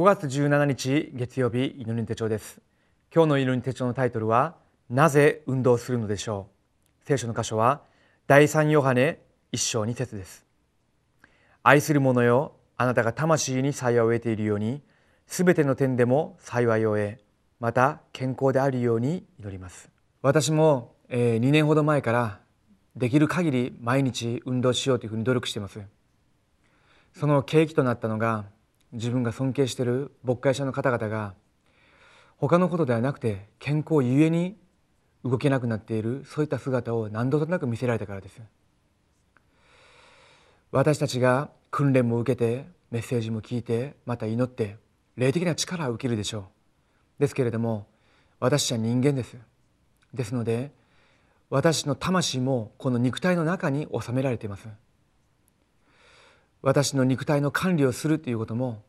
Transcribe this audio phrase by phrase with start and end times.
[0.00, 2.62] 5月17日月曜日祈り手帳です。
[3.14, 4.56] 今日の祈り手帳のタイトルは
[4.88, 6.48] なぜ運動するのでしょ
[7.02, 7.06] う？
[7.06, 7.82] 聖書の箇所は
[8.26, 9.20] 第3ヨハネ
[9.52, 10.46] 1章2節です。
[11.62, 14.80] 愛する者よあなたが魂に幸いを得ているように
[15.26, 17.18] すべての点でも幸いを得
[17.58, 19.90] また健康であるように祈ります。
[20.22, 22.40] 私も、え2年ほど前から
[22.96, 25.78] できる限り毎日運動しようというふうに努力しています。
[27.14, 28.46] その契機となったのが
[28.92, 31.34] 自分が尊敬している牧会者の方々が
[32.38, 34.56] 他のことではなくて健康ゆえに
[35.24, 38.40] 動けなくなっているそういった姿を何度となく見せられたからです。
[40.72, 44.76] 私たちが訓練も受けてメッセージも聞いてまた祈って
[45.16, 46.42] 霊的な力を受けるでしょう。
[47.20, 47.86] ですけれども
[48.38, 49.36] 私は人間です。
[50.14, 50.72] ですので
[51.50, 54.68] 私の魂もこの肉体の中に収められています。
[56.62, 58.82] 私の肉体の管理をするということも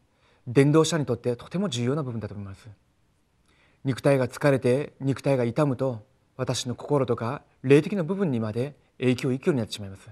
[0.48, 2.68] 伝道者にとってとても重要な部分だと思います。
[3.84, 6.06] 肉体が疲れて肉体が痛むと
[6.38, 10.10] 私の心とか霊的な部分にまで影響を行くようになってしまいます。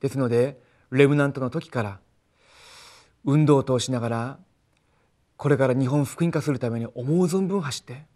[0.00, 0.58] ですので
[0.90, 2.00] レムナントの時から
[3.24, 4.38] 運動を通しながら
[5.36, 8.06] これから日本福音化するために思う存分走って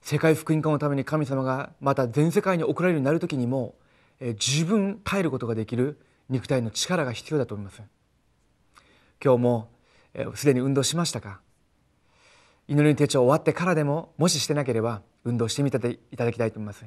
[0.00, 3.74] 世界福音化のために神様がまた全世界に送られるようになる時にも
[4.38, 7.82] 十分耐えることができる肉体の力が必要だと思います
[9.24, 9.70] 今日も
[10.34, 11.40] すでに運動しましたか？
[12.68, 15.76] 祈りの手帳終わってからでももししてなければ運動してみて
[16.10, 16.84] いただきたいと思います。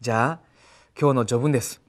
[0.00, 0.40] じゃあ
[1.00, 1.80] 今日の序文です。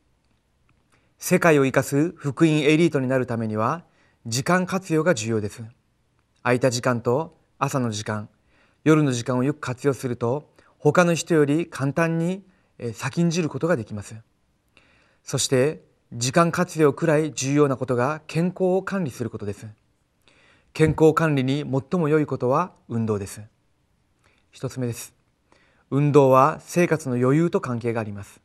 [1.17, 3.83] 世界を生かす福音エリートになるためには
[4.25, 5.63] 時間活用が重要です。
[6.43, 8.29] 空いた時間と朝の時間
[8.83, 12.43] 夜の時間をよく活用すると他の人より簡単に
[12.93, 14.15] 先んじることができます。
[15.23, 15.81] そして
[16.13, 19.67] 時間活用くらい重要なことが健康を管理することです。
[20.71, 23.41] 健康管理に最も良いことは運動です。
[24.51, 25.13] 一つ目です。
[25.89, 28.39] 運動は生活の余裕と関係があります。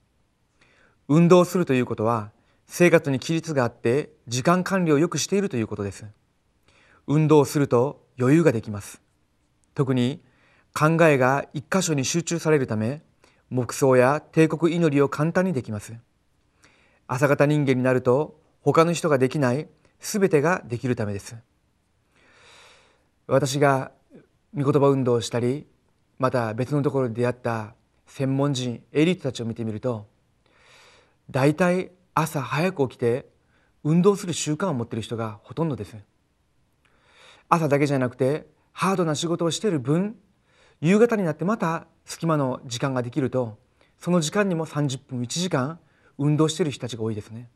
[1.09, 2.31] 運動するということは
[2.67, 6.07] 生活に規律があって時間管理をよくしているということです。
[7.07, 9.03] 運動すると余裕ができます。
[9.75, 10.23] 特に
[10.73, 13.03] 考えが一箇所に集中されるため
[13.51, 15.95] 黙想や帝国祈りを簡単にできます。
[17.13, 19.67] 朝方人間になると他の人ができない
[19.99, 21.37] 全てができるためです。
[23.27, 23.91] 私が
[24.55, 25.67] 御言葉運動をしたり
[26.21, 27.75] また別のところで出会った
[28.07, 30.07] 専門人エリートたちを見てみると
[31.29, 33.27] 大体朝早く起きて
[33.83, 35.97] 運動する習慣を持っている人がほとんどです。
[37.49, 40.15] 朝だけじゃなくてハードな仕事をしている分
[40.81, 43.59] 夕方になってまた隙間の時間ができると
[43.99, 45.81] その時間にも30分1時間
[46.21, 47.49] 運動してる人たちが多いですね。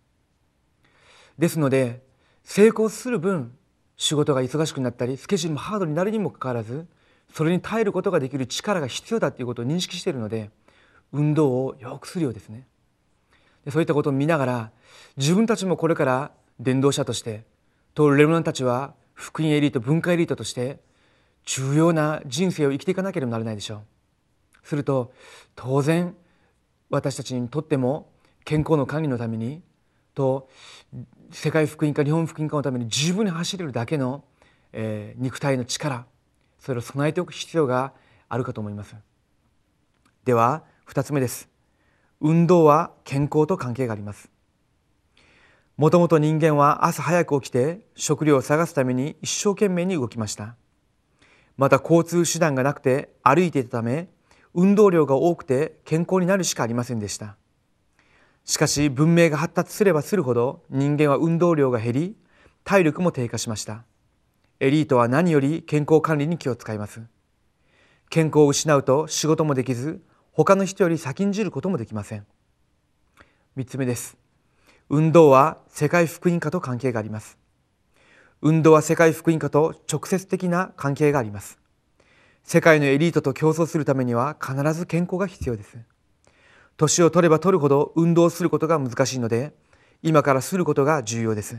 [1.39, 2.03] ですので
[2.43, 3.53] 成功する分
[3.97, 6.87] 仕事が忙しくなったりスケジュールもハードになるにもかかわらず
[7.33, 10.51] それに耐えることができる力が必要だということを認識しているので
[11.13, 12.67] 運動をよくするようですね。
[13.65, 14.71] でそういったことを見ながら
[15.17, 17.45] 自分たちもこれから伝道者として
[17.95, 20.81] とレムナンたちは福音エリート文化エリートとして
[21.45, 23.81] 重要な人生を生きていかなければならないでしょう。
[24.67, 25.13] すると
[25.55, 26.17] 当然
[26.89, 28.14] 私たちにとっても
[28.45, 29.63] 健康の管理のために
[30.15, 30.49] と
[31.31, 34.25] 世界福音化日本福音化のために十分に走れるだけの、
[34.73, 36.07] えー、肉体の力
[36.59, 37.93] それを備えておく必要が
[38.29, 38.97] あるかと思います。
[40.25, 41.49] では2つ目です。
[42.21, 44.31] 運動は健康と関係があります。
[45.77, 50.57] もともと人間は朝早く起きて食料を探すために一生懸命に動きました。
[51.57, 54.09] また交通手段がなくて歩いていたため
[54.55, 57.37] 運動量が多くて健康になるしかありませんでした。
[58.45, 62.17] しかし文明が発達すればするほど人間は運動量が減り
[62.63, 63.85] 体力も低下しました。
[64.61, 67.03] エリートは何より健康管理に気を使います。
[68.11, 70.03] 健康を失うと仕事もできず
[70.33, 72.27] 他の人より先んじることもできません。
[73.57, 74.17] 3つ目です。
[74.89, 77.39] 運動は世界福音化と関係があります。
[78.43, 81.59] 運動は世界福音化と直接的な関係があります。
[82.43, 85.79] 世界のエリートと競争するためには必ず健康が必要です。
[86.77, 89.53] 年を取れば取るほど運動することが難しいので
[90.03, 91.59] 今からすることが重要です。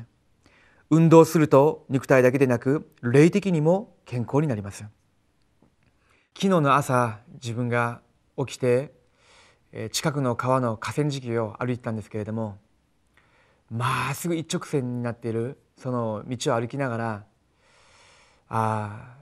[0.89, 4.85] 運動すると肉体だけでなく霊的にも健康になります。
[6.35, 8.01] 昨日の朝自分が
[8.37, 8.93] 起きて
[9.91, 12.57] 近くの川の河川敷を歩いてたんですけれども
[13.69, 17.23] まっすぐ一直線になっているその道を歩きながら
[18.49, 19.15] あ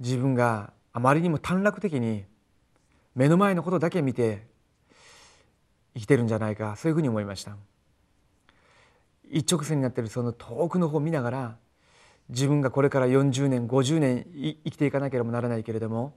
[0.00, 2.24] 自分があまりにも短絡的に
[3.14, 4.46] 目の前のことだけ見て
[5.94, 7.56] 生きてるんじゃないかそういうふうに思いました。
[9.30, 11.56] 一直線になってるその遠くの方を見ながら
[12.28, 14.26] 自分がこれから40年50年
[14.64, 16.14] 生きていかなければならないけれども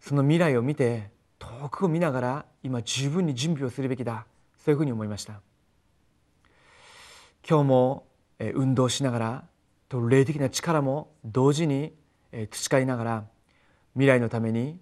[0.00, 4.26] その未来を見て遠くを見ながら今十分に準備をするべきだ
[4.56, 5.40] そういうふうに思いました。
[7.48, 8.06] 今日も
[8.38, 9.44] 運動しながら
[9.88, 11.94] と霊的な力も同時に
[12.50, 13.24] 培いながら
[13.94, 14.80] 未来のために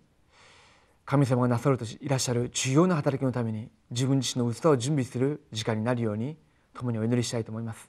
[1.06, 6.36] 神様がなさるといらっしゃる重要な働きのために自分自身の器を準備する時間になるように
[6.74, 7.88] 共にお祈りしたいと思います。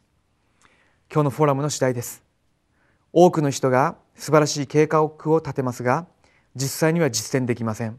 [1.12, 2.22] 今日のフォーラムの次第です。
[3.12, 6.06] 多くの人が素晴らしい計画を立てますが
[6.54, 7.98] 実際には実践できません。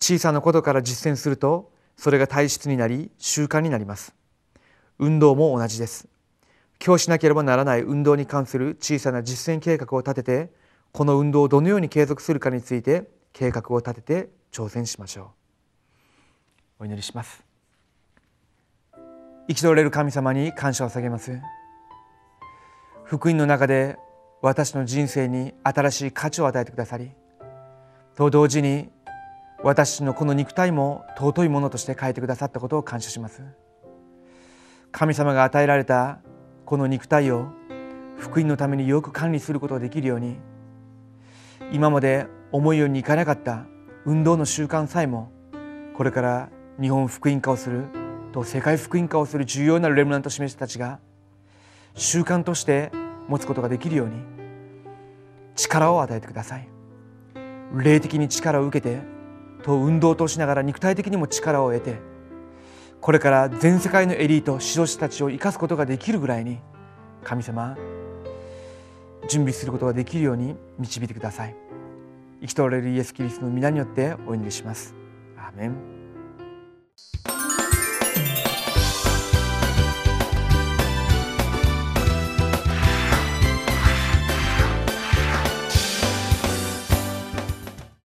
[0.00, 4.14] 小さなことから実践するとそれが体質になり習慣になります。
[4.98, 6.08] 運動も同じです。
[6.82, 10.52] 今日しなければならない運動に関する小さな実践計画を立てて
[10.90, 15.32] この運動をどのように継続するかについて計画を立てて挑戦しましょ
[16.78, 16.82] う。
[16.82, 17.44] お祈りします。
[19.48, 21.40] 生きれる神様に感謝を捧げます。
[23.04, 23.98] 福音の中で
[24.40, 27.12] 私の人生に新しい価値を与えてくださり
[28.16, 28.90] と同時に
[29.62, 33.42] 私のこの肉体も尊いものとして変えてくださったことを感謝します。
[34.90, 36.18] 神様が与えられた
[36.64, 37.48] この肉体を
[38.16, 40.36] 福音のためによく管理することができるように
[41.72, 43.64] 今まで思うようにいかなかった
[44.04, 45.32] 運動の習慣さえも
[45.96, 46.50] これから
[46.80, 47.86] 日本福音化をする
[48.32, 51.00] と世界福音化をする重要なレムナント示したちが
[51.94, 52.92] 習慣として
[53.28, 54.22] 持つことができるように
[55.54, 56.68] 力を与えてください。
[57.74, 59.00] 霊的に力を受けて
[59.62, 61.98] と運動を通しながら肉体的にも力を得て
[63.00, 66.58] これから全世界のエリート指導者たちを生かすことができるぐらいに
[67.24, 67.76] 神様
[69.28, 71.56] 準備することができるように導いてください。
[72.42, 74.96] 生きとおられるイエス・キリストの皆によってお祈りします。
[75.36, 76.01] アーメン